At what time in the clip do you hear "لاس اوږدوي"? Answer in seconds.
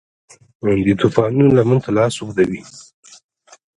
1.97-2.61